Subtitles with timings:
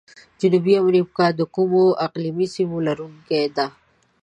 [0.39, 3.65] جنوبي امریکا د کومو اقلیمي سیمو لرونکي ده؟